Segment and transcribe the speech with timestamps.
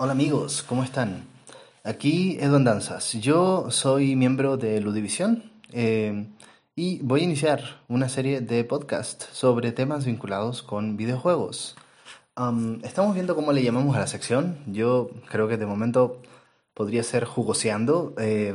[0.00, 1.24] Hola amigos, ¿cómo están?
[1.82, 3.14] Aquí Edwin Danzas.
[3.14, 6.28] Yo soy miembro de Ludivisión eh,
[6.76, 11.74] y voy a iniciar una serie de podcasts sobre temas vinculados con videojuegos.
[12.84, 14.58] Estamos viendo cómo le llamamos a la sección.
[14.68, 16.22] Yo creo que de momento
[16.74, 18.14] podría ser jugoseando.
[18.18, 18.54] Eh,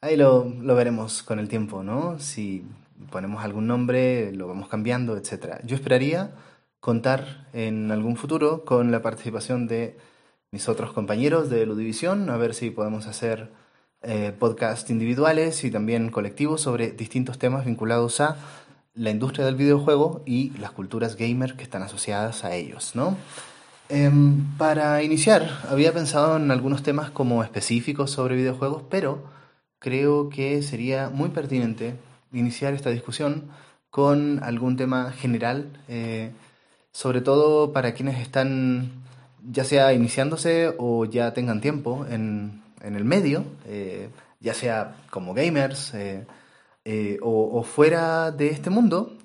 [0.00, 2.18] ahí lo, lo veremos con el tiempo, ¿no?
[2.18, 2.66] Si
[3.12, 5.60] ponemos algún nombre, lo vamos cambiando, etc.
[5.62, 6.32] Yo esperaría
[6.80, 9.96] contar en algún futuro con la participación de
[10.50, 13.50] mis otros compañeros de Ludivisión, a ver si podemos hacer
[14.02, 18.36] eh, podcasts individuales y también colectivos sobre distintos temas vinculados a
[18.94, 23.16] la industria del videojuego y las culturas gamer que están asociadas a ellos, ¿no?
[23.88, 29.24] Em, para iniciar, había pensado en algunos temas como específicos sobre videojuegos, pero
[29.78, 31.94] creo que sería muy pertinente
[32.32, 33.50] iniciar esta discusión
[33.90, 36.32] con algún tema general, eh,
[36.92, 38.90] sobre todo para quienes están
[39.50, 45.34] ya sea iniciándose o ya tengan tiempo en, en el medio, eh, ya sea como
[45.34, 46.26] gamers eh,
[47.22, 49.16] o, o, fuera de este mundo,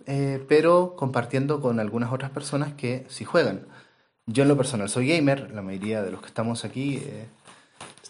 [0.48, 3.68] pero compartiendo con algunas otras personas que sí juegan.
[4.26, 7.04] Yo en lo personal soy gamer, la mayoría de los que estamos aquí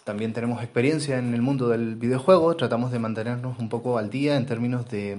[0.04, 4.36] también tenemos experiencia en el mundo del videojuego, tratamos de mantenernos un poco al día
[4.36, 5.18] en términos de,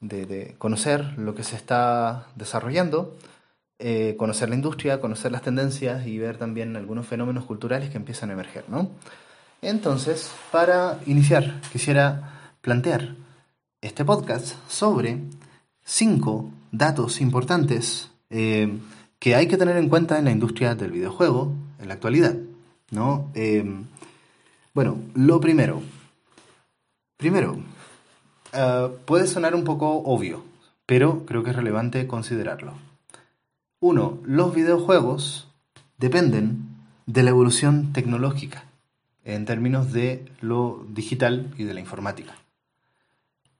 [0.00, 3.16] de, conocer lo que se está desarrollando,
[3.80, 8.30] eh, conocer la industria, conocer las tendencias y ver también algunos fenómenos culturales que empiezan
[8.30, 8.64] a emerger.
[8.68, 8.90] ¿no?
[9.62, 13.16] Entonces, para iniciar, quisiera plantear
[13.80, 15.18] este podcast sobre
[15.84, 18.78] cinco datos importantes eh,
[19.18, 22.36] que hay que tener en cuenta en la industria del videojuego en la actualidad.
[22.92, 23.32] ¿no?
[23.34, 23.64] Eh,
[24.72, 25.82] bueno, lo primero.
[27.16, 27.58] Primero,
[29.04, 30.44] puede sonar un poco obvio,
[30.86, 32.74] pero creo que es relevante considerarlo.
[33.80, 35.48] Uno, los videojuegos
[35.98, 36.66] dependen
[37.06, 38.64] de la evolución tecnológica
[39.24, 42.34] en términos de lo digital y de la informática.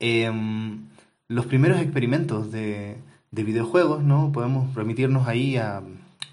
[0.01, 0.31] Eh,
[1.29, 2.99] los primeros experimentos de,
[3.31, 4.31] de, videojuegos, ¿no?
[4.33, 5.83] Podemos remitirnos ahí a,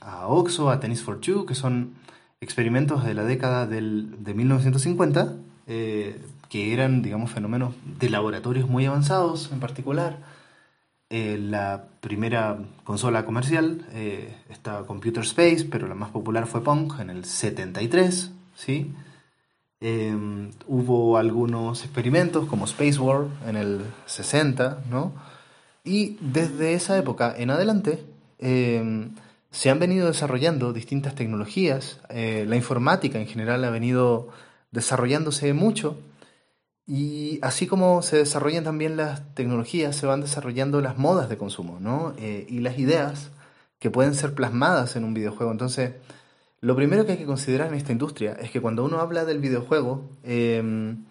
[0.02, 1.94] a Oxo, a Tennis for Two, que son
[2.42, 5.36] experimentos de la década del, de 1950,
[5.68, 6.20] eh,
[6.50, 10.18] que eran, digamos, fenómenos de laboratorios muy avanzados en particular.
[11.14, 14.34] Eh, la primera consola comercial, eh,
[14.88, 18.94] Computer Space, pero la más popular fue Pong en el 73, ¿sí?
[20.68, 25.12] hubo algunos experimentos como Space War en el 60, ¿no?
[25.84, 28.06] Y desde esa época en adelante,
[29.52, 34.30] se han venido desarrollando distintas tecnologías, eh, la informática en general ha venido
[34.72, 35.98] desarrollándose mucho
[36.88, 41.80] y así como se desarrollan también las tecnologías, se van desarrollando las modas de consumo
[41.80, 42.14] ¿no?
[42.18, 43.32] Eh, y las ideas
[43.80, 45.52] que pueden ser plasmadas en un videojuego.
[45.52, 45.94] Entonces,
[46.62, 49.40] lo primero que hay que considerar en esta industria es que cuando uno habla del
[49.40, 51.06] videojuego, em,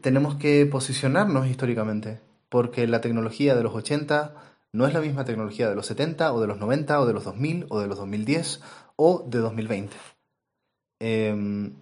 [0.00, 4.34] tenemos que posicionarnos históricamente, porque la tecnología de los 80
[4.72, 7.24] no es la misma tecnología de los 70 o de los 90 o de los
[7.24, 8.60] 2000 o de los 2010
[8.96, 9.96] o de 2020.
[11.00, 11.74] Em,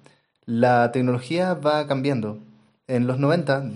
[0.46, 2.38] la tecnología va cambiando.
[2.90, 3.70] En los 90,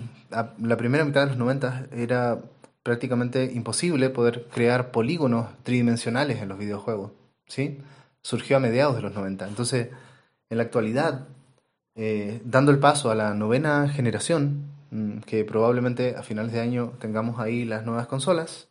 [0.59, 2.41] la primera mitad de los 90 era
[2.83, 7.13] prácticamente imposible poder crear polígonos tridimensionales en los videojuegos.
[7.47, 7.79] ¿sí?
[8.21, 9.47] Surgió a mediados de los 90.
[9.47, 9.87] Entonces,
[10.49, 11.29] en la actualidad,
[11.95, 16.91] eh, dando el paso a la novena generación, mm, que probablemente a finales de año
[16.99, 18.67] tengamos ahí las nuevas consolas,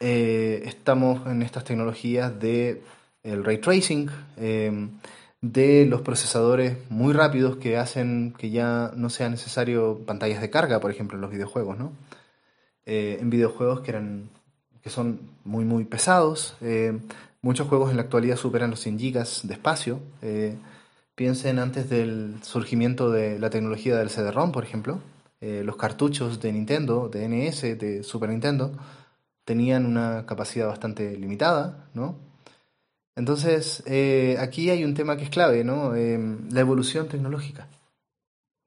[0.00, 2.82] eh, estamos en estas tecnologías de
[3.22, 4.90] el ray tracing, em,
[5.52, 10.80] de los procesadores muy rápidos que hacen que ya no sea necesario pantallas de carga,
[10.80, 11.92] por ejemplo, en los videojuegos, ¿no?
[12.86, 14.30] Eh, en videojuegos que eran
[14.82, 16.56] que son muy muy pesados.
[16.62, 16.98] Eh,
[17.42, 20.00] muchos juegos en la actualidad superan los 100 GB de espacio.
[21.14, 25.00] piensen antes del surgimiento de la tecnología del CD-ROM, por ejemplo,
[25.40, 28.72] los cartuchos de Nintendo, de NS, de Super Nintendo,
[29.44, 32.16] tenían una capacidad bastante limitada, ¿no?
[33.16, 35.94] Entonces, eh, aquí hay un tema que es clave, ¿no?
[35.94, 37.68] Em, la evolución tecnológica.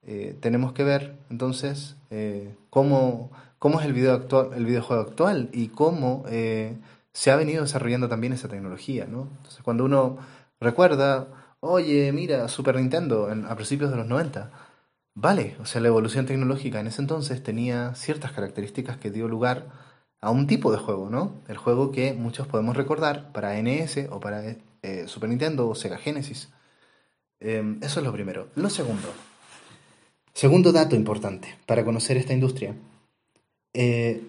[0.03, 5.49] Eh, tenemos que ver, entonces, eh, cómo, cómo, es el, video actual, el videojuego actual
[5.51, 6.23] y cómo
[7.13, 9.29] se ha venido desarrollando también esa tecnología, ¿no?
[9.37, 10.17] Entonces, cuando uno
[10.59, 11.27] recuerda,
[11.59, 14.51] oye, mira, Super Nintendo a principios de los 90,
[15.15, 19.65] vale, o sea, la evolución tecnológica en ese entonces tenía ciertas características que dio lugar
[20.21, 21.33] a un tipo de juego, ¿no?
[21.47, 24.43] El juego que muchos podemos recordar para NS o para
[24.81, 26.49] eh, Super Nintendo o Sega Genesis.
[27.39, 28.47] Em, eso es lo primero.
[28.55, 29.07] Lo segundo.
[30.33, 32.75] Segundo dato importante para conocer esta industria.
[33.73, 34.23] Eh,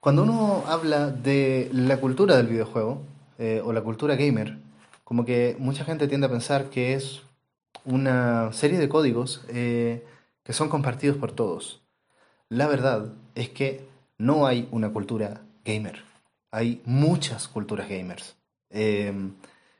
[0.00, 3.02] cuando uno habla de la cultura del videojuego
[3.38, 4.58] eh, o la cultura gamer,
[5.04, 7.22] como que mucha gente tiende a pensar que es
[7.84, 11.80] una serie de códigos que son compartidos por todos.
[12.48, 13.86] La verdad es que
[14.18, 16.02] no hay una cultura gamer.
[16.50, 18.36] Hay muchas culturas gamers.
[18.70, 19.12] Eh,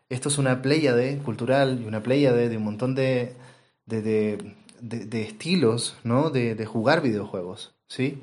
[0.08, 3.35] esto es una pléyade cultural y una pléyade de un montón de,
[3.85, 6.31] de, estilos ¿no?
[6.31, 7.75] de, jugar videojuegos.
[7.88, 8.19] ¿sí?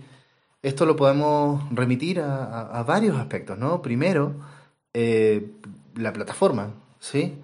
[0.63, 3.57] Esto lo podemos remitir a, varios aspectos.
[3.57, 3.81] ¿no?
[3.81, 4.33] Primero,
[4.93, 5.51] eh,
[5.95, 6.73] la plataforma.
[6.99, 7.37] ¿sí?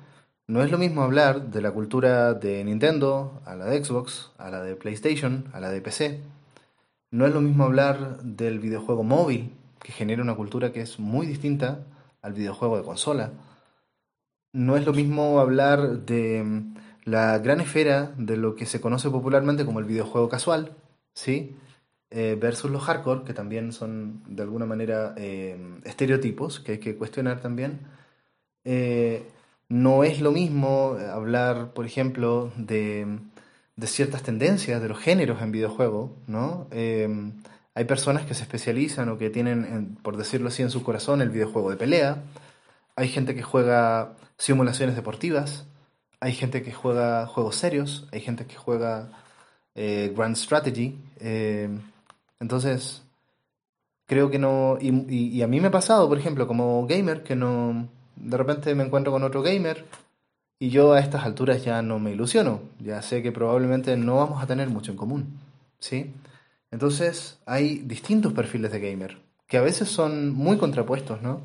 [0.48, 4.50] No es lo mismo hablar de la cultura de Nintendo, a la de Xbox, a
[4.50, 6.20] la de PlayStation, a la de PC.
[7.12, 11.28] No es lo mismo hablar del videojuego móvil, que genera una cultura que es muy
[11.28, 11.86] distinta
[12.22, 13.32] al videojuego de consola.
[14.54, 16.76] No es lo mismo hablar de mm,
[17.06, 20.76] la gran esfera de lo que se conoce popularmente como el videojuego casual,
[21.14, 21.56] ¿sí?
[22.12, 26.98] Eh, versus los hardcore, que también son de alguna manera eh, estereotipos que hay que
[26.98, 27.82] cuestionar también.
[28.66, 29.28] Eh,
[29.70, 33.20] no es lo mismo hablar, por ejemplo, de,
[33.88, 36.68] ciertas tendencias de los géneros en videojuegos, ¿no?
[37.74, 41.30] hay personas que se especializan o que tienen, por decirlo así, en su corazón el
[41.30, 42.24] videojuego de pelea.
[42.96, 45.66] Hay gente que juega simulaciones deportivas.
[46.20, 48.08] Hay gente que juega juegos serios.
[48.12, 49.10] Hay gente que juega
[49.76, 51.00] eh, Grand Strategy.
[51.20, 51.70] Eh,
[52.40, 53.04] entonces,
[54.06, 54.78] creo que no...
[54.82, 57.88] Y, a mí me ha pasado, por ejemplo, como gamer, que no...
[58.18, 59.86] De repente me encuentro con otro gamer
[60.62, 62.62] y yo a estas alturas ya no me ilusiono.
[62.80, 65.40] Ya sé que probablemente no vamos a tener mucho en común.
[65.80, 66.14] ¿Sí?
[66.70, 69.18] Entonces hay distintos perfiles de gamer,
[69.48, 71.42] que a veces son muy contrapuestos, ¿no?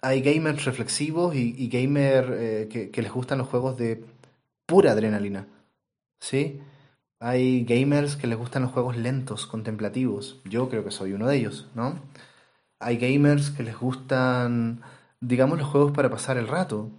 [0.00, 4.04] Hay gamers reflexivos y, gamers eh, que, les gustan los juegos de
[4.66, 5.48] pura adrenalina,
[6.20, 6.60] ¿sí?
[7.20, 10.40] Hay gamers que les gustan los juegos lentos, contemplativos.
[10.44, 12.00] Yo creo que soy uno de ellos, ¿no?
[12.80, 14.82] Hay gamers que les gustan,
[15.20, 16.90] digamos, los juegos para pasar el rato.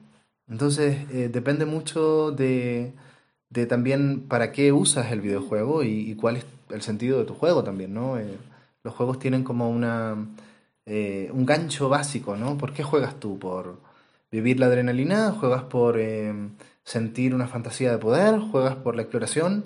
[0.47, 2.93] Entonces, eh, depende mucho de,
[3.53, 7.63] de también para qué usas el videojuego y, cuál es el sentido de tu juego
[7.63, 8.17] también, ¿no?
[8.17, 8.37] Eh,
[8.83, 10.27] los juegos tienen como una
[10.85, 12.57] eh, un gancho básico, ¿no?
[12.57, 13.39] ¿Por qué juegas tú?
[13.39, 13.79] ¿Por
[14.31, 15.31] vivir la adrenalina?
[15.31, 16.33] ¿Juegas por eh,
[16.83, 18.39] sentir una fantasía de poder?
[18.39, 19.65] ¿Juegas por la exploración?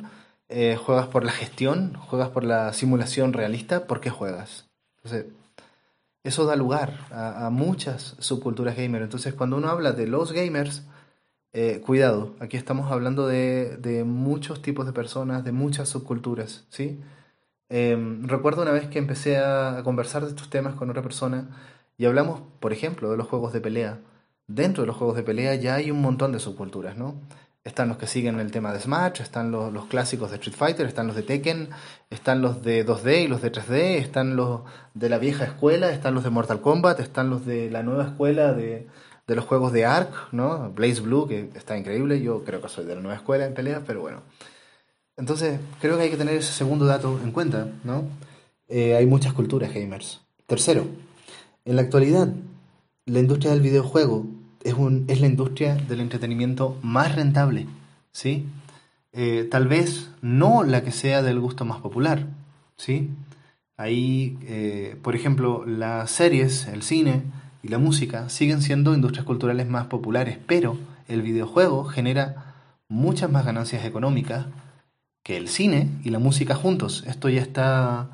[0.50, 1.96] ¿Juegas por la gestión?
[1.96, 3.86] ¿Juegas por la simulación realista?
[3.88, 4.70] ¿Por qué juegas?
[4.98, 5.34] Entonces,
[6.28, 9.02] eso da lugar a, a muchas subculturas gamer.
[9.02, 10.84] Entonces, cuando uno habla de los gamers,
[11.60, 17.02] eh, cuidado, aquí estamos hablando de, muchos tipos de personas, de muchas subculturas, ¿sí?
[17.70, 21.50] Em, recuerdo una vez que empecé a, conversar de estos temas con otra persona
[21.98, 24.00] y hablamos, por ejemplo, de los juegos de pelea.
[24.48, 27.16] Dentro de los juegos de pelea ya hay un montón de subculturas, ¿no?
[27.68, 30.86] Están los que siguen el tema de Smash, están los, los, clásicos de Street Fighter,
[30.86, 31.70] están los de Tekken,
[32.10, 34.62] están los de 2D y los de 3D, están los
[34.94, 38.54] de la vieja escuela, están los de Mortal Kombat, están los de la nueva escuela
[38.54, 38.88] de,
[39.28, 40.72] de los juegos de Ark, ¿no?
[40.72, 42.22] Blaze Blue, que está increíble.
[42.22, 44.22] Yo creo que soy de la nueva escuela en peleas, pero bueno.
[45.18, 48.06] Entonces, creo que hay que tener ese segundo dato en cuenta, ¿no?
[48.70, 50.22] Eh, hay muchas culturas gamers.
[50.46, 50.88] Tercero,
[51.66, 52.30] en la actualidad,
[53.06, 54.26] la industria del videojuego
[54.68, 57.68] es, un, es la industria del entretenimiento más rentable,
[58.12, 58.46] ¿sí?
[59.14, 62.28] Eh, tal vez no la que sea del gusto más popular,
[62.76, 63.10] ¿sí?
[63.78, 67.24] Ahí, eh, por ejemplo, las series, el cine,
[67.64, 70.78] y la música siguen siendo industrias culturales más populares, pero
[71.08, 72.56] el videojuego genera
[72.88, 74.46] muchas más ganancias económicas
[75.24, 77.04] que el cine y la música juntos.
[77.08, 78.10] Esto ya está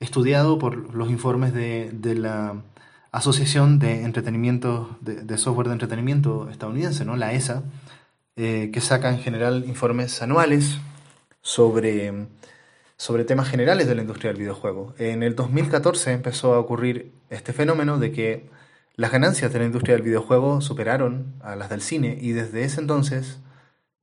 [0.00, 2.62] estudiado por los informes de, la
[3.18, 7.16] Asociación de Entretenimiento, de, Software de Entretenimiento estadounidense, ¿no?
[7.16, 7.64] la ESA,
[8.36, 10.78] eh, que saca en general informes anuales
[11.42, 12.28] sobre,
[12.96, 14.94] sobre temas generales de la industria del videojuego.
[14.98, 18.48] En el 2014 empezó a ocurrir este fenómeno de que
[18.94, 22.80] las ganancias de la industria del videojuego superaron a las del cine y desde ese
[22.80, 23.40] entonces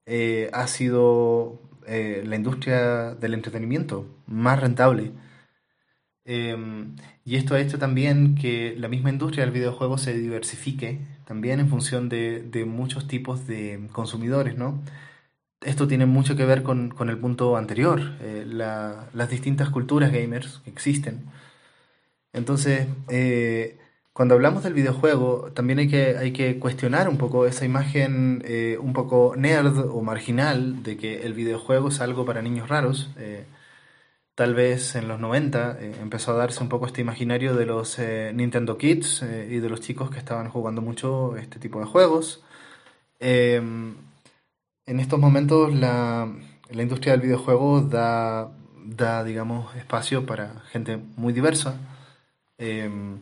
[0.06, 5.12] eh, ha sido eh, la industria del entretenimiento más rentable.
[6.25, 11.60] Em, y esto ha hecho también que la misma industria del videojuego se diversifique también
[11.60, 14.82] en función de, muchos tipos de consumidores, ¿no?
[15.62, 20.70] Esto tiene mucho que ver con, el punto anterior, eh, las distintas culturas gamers que
[20.72, 21.25] existen.
[22.34, 22.88] Entonces,
[24.15, 28.77] cuando hablamos del videojuego, también hay que, hay que cuestionar un poco esa imagen eh,
[28.79, 33.10] un poco nerd o marginal de que el videojuego es algo para niños raros.
[33.17, 33.44] Eh,
[34.36, 37.98] tal vez en los 90 eh, empezó a darse un poco este imaginario de los
[38.34, 42.44] Nintendo Kids y de los chicos que estaban jugando mucho este tipo de juegos.
[43.20, 43.96] Em,
[44.86, 46.32] en estos momentos la,
[46.70, 48.51] la, industria del videojuego da,
[48.86, 51.80] da, digamos, espacio para gente muy diversa.
[52.58, 53.20] Em,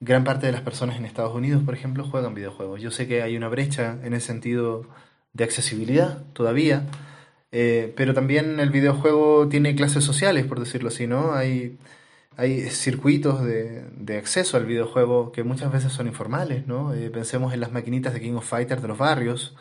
[0.00, 2.80] gran parte de las personas en Estados Unidos, por ejemplo, juegan videojuegos.
[2.80, 4.86] Yo sé que hay una brecha en el sentido
[5.32, 6.86] de accesibilidad todavía,
[7.52, 11.34] eh, pero también el videojuego tiene clases sociales, por decirlo así, ¿no?
[11.34, 11.78] Hay,
[12.36, 16.94] hay circuitos de, de acceso al videojuego que muchas veces son informales, ¿no?
[16.94, 19.56] Eh, pensemos en las maquinitas de King of Fighters de los barrios,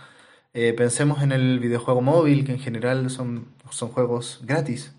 [0.53, 4.95] eh, pensemos en el videojuego móvil, que en general son, son juegos gratis.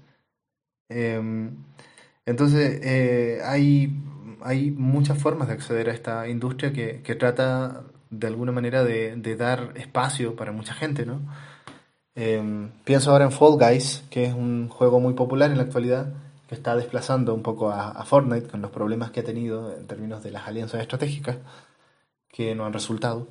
[0.88, 1.56] Em,
[2.26, 4.02] entonces, hay,
[4.42, 9.16] hay muchas formas de acceder a esta industria que, que trata de alguna manera de,
[9.16, 11.22] de, dar espacio para mucha gente, ¿no?
[12.14, 16.12] Eh, pienso ahora en Fall Guys, que es un juego muy popular en la actualidad,
[16.48, 20.22] que está desplazando un poco a, Fortnite con los problemas que ha tenido en términos
[20.22, 21.36] de las alianzas estratégicas
[22.28, 23.28] que no han resultado.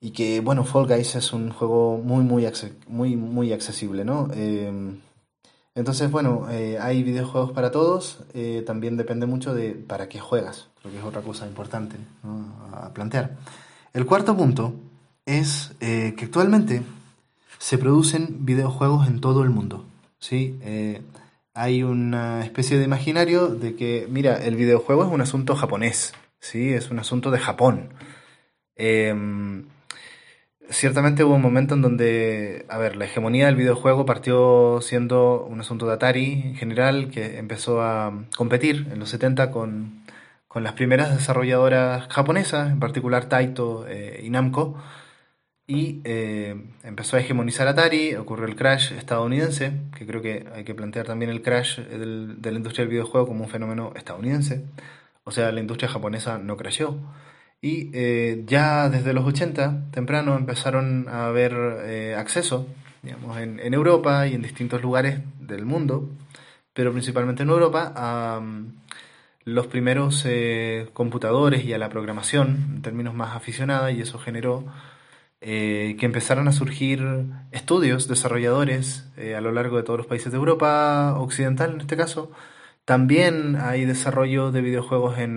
[0.00, 2.50] Y que, bueno, Fall Guys es un juego muy, muy,
[2.88, 4.28] muy, muy accesible, ¿no?
[4.34, 4.98] Eh,
[5.74, 10.68] entonces, bueno, eh, hay videojuegos para todos, eh, también depende mucho de para qué juegas,
[10.80, 12.52] creo que es otra cosa importante ¿no?
[12.74, 13.36] a plantear.
[13.94, 14.74] El cuarto punto
[15.24, 16.82] es eh, que actualmente
[17.62, 19.86] se producen videojuegos en todo el mundo,
[20.18, 20.58] ¿sí?
[21.54, 26.72] hay una especie de imaginario de que, mira, el videojuego es un asunto japonés, ¿sí?
[26.72, 27.90] Es un asunto de Japón.
[28.74, 29.66] Em,
[30.70, 35.60] ciertamente hubo un momento en donde, a ver, la hegemonía del videojuego partió siendo un
[35.60, 40.02] asunto de Atari en general, que empezó a competir en los 70 con,
[40.48, 44.76] con las primeras desarrolladoras japonesas, en particular Taito eh, y Namco,
[45.74, 50.74] y eh, empezó a hegemonizar Atari, ocurrió el crash estadounidense, que creo que hay que
[50.74, 54.66] plantear también el crash del, de la industria del videojuego como un fenómeno estadounidense,
[55.24, 56.98] o sea, la industria japonesa no crasheó.
[57.62, 61.52] Y eh, ya desde los 80, temprano, empezaron a haber
[61.86, 62.66] eh, acceso,
[63.02, 66.10] digamos, en, en, Europa y en distintos lugares del mundo,
[66.74, 68.72] pero principalmente en Europa, a um,
[69.44, 74.66] los primeros eh, computadores y a la programación, en términos más aficionados, y eso generó
[75.42, 77.02] eh, que empezaran a surgir
[77.50, 81.96] estudios, desarrolladores eh, a lo largo de todos los países de Europa occidental, en este
[81.96, 82.30] caso.
[82.84, 85.36] También hay desarrollo de videojuegos en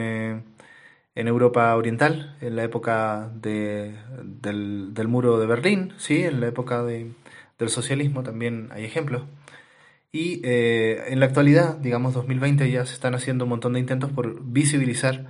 [1.15, 6.23] en Europa Oriental, en la época de, del, del, muro de Berlín, ¿sí?
[6.23, 7.13] en la época de,
[7.57, 9.23] del socialismo también hay ejemplos.
[10.11, 14.11] Y eh, en la actualidad, digamos 2020, ya se están haciendo un montón de intentos
[14.11, 15.25] por visibilizar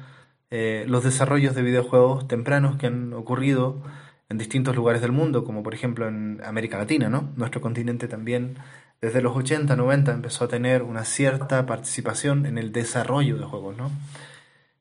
[0.51, 3.82] eh, los desarrollos de videojuegos tempranos que han ocurrido
[4.29, 7.32] en distintos lugares del mundo, como por ejemplo en América Latina, ¿no?
[7.36, 8.58] Nuestro continente también
[9.01, 13.77] desde los 80, 90 empezó a tener una cierta participación en el desarrollo de juegos,
[13.77, 13.91] ¿no?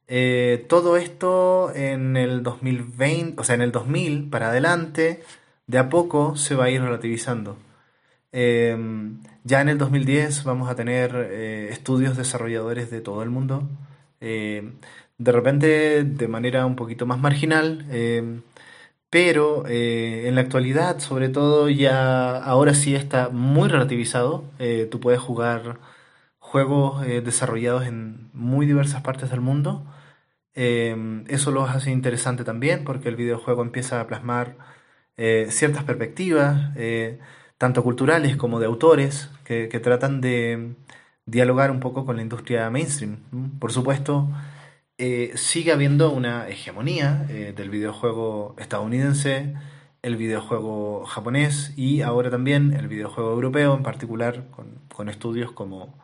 [0.07, 5.23] Eh, todo esto en el 2020, o sea, en el 2000 para adelante,
[5.67, 7.57] de a poco se va a ir relativizando.
[8.33, 8.77] Eh,
[9.45, 13.69] ya en el 2010 vamos a tener eh, estudios desarrolladores de todo el mundo.
[14.21, 14.73] Eh,
[15.19, 17.87] de repente de manera un poquito más marginal,
[19.15, 24.45] eh, pero en la actualidad, sobre todo, ya ahora sí está muy relativizado.
[24.91, 25.79] tú puedes jugar
[26.39, 29.85] juegos desarrollados en muy diversas partes del mundo
[30.55, 34.57] eh, eso lo hace interesante también porque el videojuego empieza a plasmar
[35.17, 37.19] eh, ciertas perspectivas, eh,
[37.59, 40.75] tanto culturales como de autores, que, tratan de
[41.27, 43.19] dialogar un poco con la industria mainstream.
[43.59, 44.29] Por supuesto,
[44.99, 49.55] sigue habiendo una hegemonía del videojuego estadounidense,
[50.03, 55.99] el videojuego japonés y ahora también el videojuego europeo, en particular con, con estudios como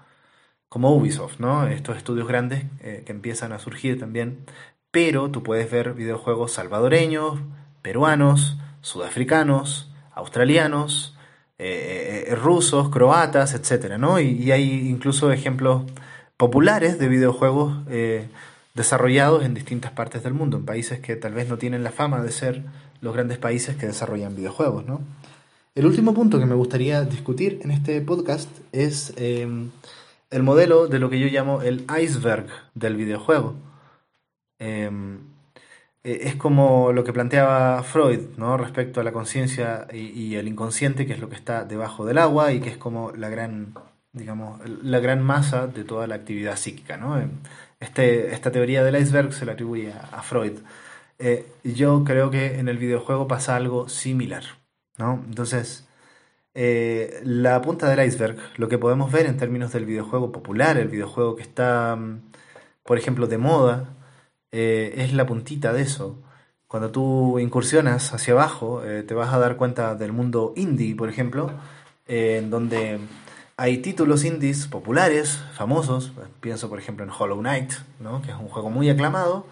[0.70, 1.66] como Ubisoft, ¿no?
[1.66, 4.46] Estos estudios grandes eh, que empiezan a surgir también.
[4.92, 7.40] Pero tú puedes ver videojuegos salvadoreños,
[7.82, 11.16] peruanos, sudafricanos, australianos,
[11.58, 14.20] eh, eh, rusos, croatas, etcétera, ¿no?
[14.20, 15.84] Y, hay incluso ejemplos
[16.36, 18.28] populares de videojuegos eh,
[18.74, 22.22] desarrollados en distintas partes del mundo, en países que tal vez no tienen la fama
[22.22, 22.62] de ser
[23.00, 25.00] los grandes países que desarrollan videojuegos, ¿no?
[25.74, 31.08] El último punto que me gustaría discutir en este podcast es el modelo de lo
[31.10, 33.54] que yo llamo el iceberg del videojuego.
[34.58, 34.90] Eh,
[36.02, 38.56] es como lo que planteaba Freud, ¿no?
[38.56, 42.18] Respecto a la conciencia y, y, el inconsciente, que es lo que está debajo del
[42.18, 43.74] agua y que es como la gran,
[44.12, 47.20] digamos, la gran masa de toda la actividad psíquica, ¿no?
[47.80, 50.58] Este, esta teoría del iceberg se la atribuye a, Freud.
[51.18, 54.44] Eh, yo creo que en el videojuego pasa algo similar,
[54.98, 55.24] ¿no?
[55.26, 55.88] Entonces,
[56.54, 60.88] eh, la punta del iceberg, lo que podemos ver en términos del videojuego popular, el
[60.88, 62.32] videojuego que está, mm,
[62.82, 63.96] por ejemplo, de moda,
[64.52, 66.22] eh, es la puntita de eso.
[66.66, 71.08] Cuando tú incursionas hacia abajo, eh, te vas a dar cuenta del mundo indie, por
[71.08, 71.50] ejemplo,
[72.06, 73.00] en donde
[73.60, 78.22] hay títulos indies populares, famosos, pienso por ejemplo en Hollow Knight, ¿no?
[78.22, 79.46] que es un juego muy aclamado,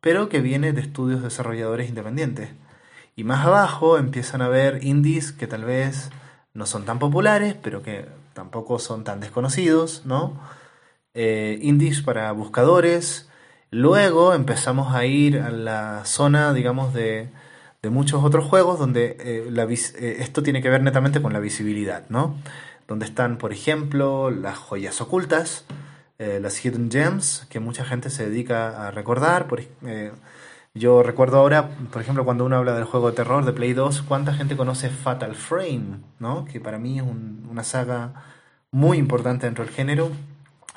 [0.00, 2.48] pero que viene de estudios desarrolladores independientes.
[3.16, 6.08] Y más abajo empiezan a ver indies que tal vez
[6.54, 10.40] no son tan populares, pero que tampoco son tan desconocidos, ¿no?
[11.12, 13.28] Eh, indies para buscadores.
[13.70, 17.28] Luego empezamos a ir a la zona, digamos, de,
[17.82, 22.06] de muchos otros juegos donde eh, eh, esto tiene que ver netamente con la visibilidad,
[22.08, 22.36] ¿no?
[22.90, 25.64] Donde están, por ejemplo, las joyas ocultas,
[26.18, 29.46] las hidden gems, que mucha gente se dedica a recordar.
[29.46, 29.62] Por,
[30.74, 34.02] yo recuerdo ahora, por ejemplo, cuando uno habla del juego de terror de Play 2,
[34.02, 36.00] ¿cuánta gente conoce Fatal Frame?
[36.18, 36.44] ¿no?
[36.44, 37.04] Que para mí es
[37.48, 38.12] una saga
[38.72, 40.10] muy importante dentro del género.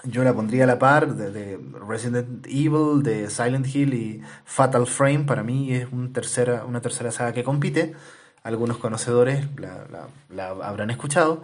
[0.04, 5.26] Yo la pondría a la par de, Resident Evil, de Silent Hill y Fatal Frame.
[5.26, 7.96] Para mí es una tercera saga que compite.
[8.44, 11.44] Algunos conocedores la, habrán escuchado.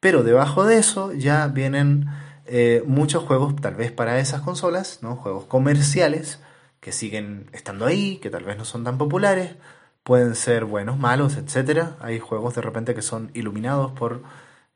[0.00, 2.06] Pero debajo de eso ya vienen
[2.46, 5.16] eh, muchos juegos, tal vez para esas consolas, ¿no?
[5.16, 6.40] juegos comerciales
[6.80, 9.56] que siguen estando ahí, que tal vez no son tan populares,
[10.04, 11.88] pueden ser buenos, malos, etc.
[12.00, 14.22] Hay juegos de repente que son iluminados por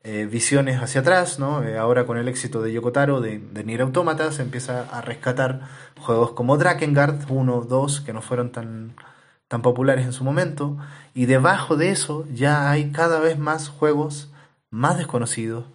[0.03, 1.63] eh, visiones hacia atrás, ¿no?
[1.63, 5.61] Eh, ahora con el éxito de Yokotaro de, de Nier Automata se empieza a rescatar
[5.99, 8.95] juegos como Drakengard 1, 2, que no fueron tan,
[9.47, 10.77] tan populares en su momento,
[11.13, 14.30] y debajo de eso ya hay cada vez más juegos
[14.71, 15.65] más desconocidos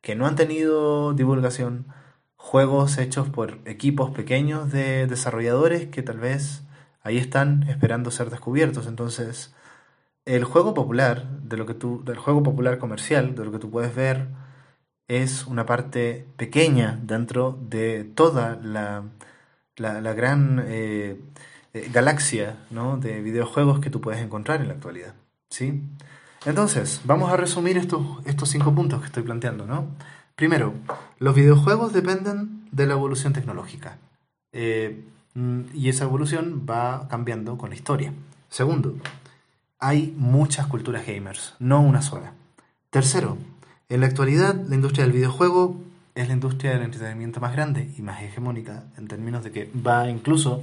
[0.00, 1.86] que no han tenido divulgación,
[2.36, 6.62] juegos hechos por equipos pequeños de desarrolladores que tal vez
[7.02, 8.86] ahí están esperando ser descubiertos.
[8.86, 9.54] Entonces,
[10.24, 13.70] el juego popular, de lo que tú, del juego popular comercial, de lo que tú
[13.70, 14.28] puedes ver,
[15.08, 19.04] es una parte pequeña dentro de toda la,
[19.76, 21.20] la, gran eh,
[21.74, 22.96] eh, galaxia ¿no?
[22.96, 25.14] de videojuegos que tú puedes encontrar en la actualidad.
[25.50, 25.82] ¿sí?
[26.46, 29.66] Entonces, vamos a resumir estos, estos cinco puntos que estoy planteando.
[29.66, 29.88] ¿no?
[30.36, 30.74] Primero,
[31.18, 33.98] los videojuegos dependen de la evolución tecnológica.
[34.52, 35.04] Eh,
[35.74, 38.12] y esa evolución va cambiando con la historia.
[38.48, 38.94] Segundo,
[39.80, 42.32] hay muchas culturas gamers, no una sola.
[42.90, 43.36] Tercero,
[43.88, 45.80] en la actualidad la industria del videojuego
[46.14, 50.08] es la industria del entretenimiento más grande y más hegemónica en términos de que va
[50.08, 50.62] incluso,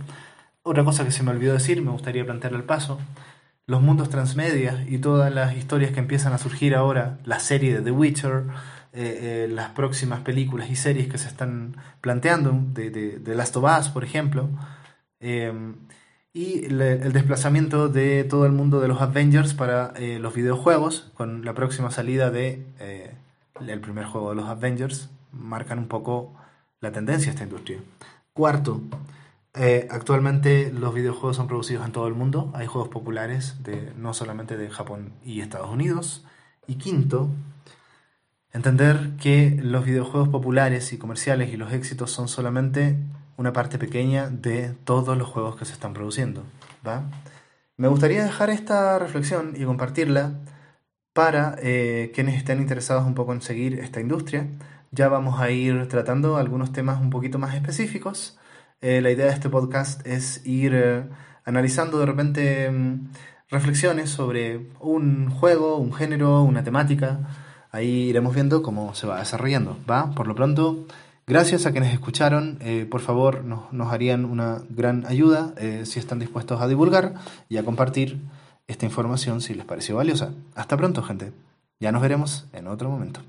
[0.63, 2.99] otra cosa que se me olvidó decir, me gustaría plantear al paso,
[3.65, 7.81] los mundos transmedia y todas las historias que empiezan a surgir ahora, la serie de
[7.81, 8.43] The Witcher,
[8.95, 13.65] eh, eh, las próximas películas y series que se están planteando, de, de, Last of
[13.79, 14.49] Us, por ejemplo,
[15.19, 15.51] eh,
[16.33, 21.45] y el desplazamiento de todo el mundo de los Avengers para eh, los videojuegos, con
[21.45, 22.65] la próxima salida de
[23.59, 26.33] el primer juego de los Avengers, marcan un poco
[26.81, 27.79] la tendencia de esta industria.
[28.33, 28.81] Cuarto,
[29.55, 34.13] eh, actualmente los videojuegos son producidos en todo el mundo, hay juegos populares de, no
[34.13, 36.25] solamente de Japón y Estados Unidos.
[36.65, 37.29] Y quinto,
[38.51, 42.97] entender que los videojuegos populares y comerciales y los éxitos son solamente
[43.37, 46.43] una parte pequeña de todos los juegos que se están produciendo.
[46.85, 47.03] ¿va?
[47.77, 50.39] Me gustaría dejar esta reflexión y compartirla
[51.13, 54.47] para eh, quienes estén interesados un poco en seguir esta industria.
[54.91, 58.37] Ya vamos a ir tratando algunos temas un poquito más específicos.
[58.83, 61.05] Eh, la idea de este podcast es ir eh,
[61.45, 63.11] analizando de repente mm,
[63.49, 67.29] reflexiones sobre un juego, un género, una temática.
[67.71, 69.77] Ahí iremos viendo cómo se va desarrollando.
[69.89, 70.11] ¿va?
[70.11, 70.85] Por lo pronto,
[71.25, 75.53] Gracias a quienes escucharon, eh, por favor nos, harían una gran ayuda
[75.85, 77.13] si están dispuestos a divulgar
[77.47, 78.19] y a compartir
[78.67, 80.33] esta información si les pareció valiosa.
[80.53, 81.31] Hasta pronto, gente.
[81.79, 83.21] Ya nos veremos en otro momento.